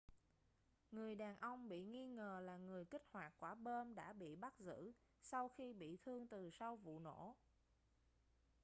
[0.91, 4.59] người đàn ông bị nghi ngờ là người kích hoạt quả bom đã bị bắt
[4.59, 7.35] giữ sau khi bị thương từ sau vụ nổ